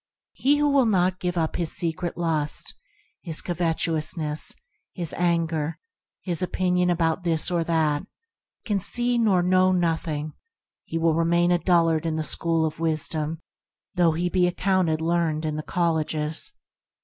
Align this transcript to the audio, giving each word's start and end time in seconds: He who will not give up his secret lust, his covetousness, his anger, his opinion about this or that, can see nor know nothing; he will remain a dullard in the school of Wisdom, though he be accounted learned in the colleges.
He 0.33 0.57
who 0.57 0.71
will 0.73 0.87
not 0.87 1.19
give 1.19 1.37
up 1.37 1.57
his 1.57 1.75
secret 1.77 2.17
lust, 2.17 2.73
his 3.21 3.39
covetousness, 3.39 4.55
his 4.93 5.13
anger, 5.13 5.77
his 6.23 6.41
opinion 6.41 6.89
about 6.89 7.23
this 7.23 7.51
or 7.51 7.63
that, 7.65 8.07
can 8.65 8.79
see 8.79 9.19
nor 9.19 9.43
know 9.43 9.71
nothing; 9.71 10.33
he 10.85 10.97
will 10.97 11.13
remain 11.13 11.51
a 11.51 11.59
dullard 11.59 12.07
in 12.07 12.15
the 12.15 12.23
school 12.23 12.65
of 12.65 12.79
Wisdom, 12.79 13.43
though 13.93 14.13
he 14.13 14.27
be 14.27 14.47
accounted 14.47 15.01
learned 15.01 15.45
in 15.45 15.55
the 15.55 15.61
colleges. 15.61 16.51